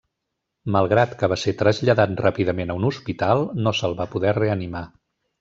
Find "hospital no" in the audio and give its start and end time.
2.91-3.75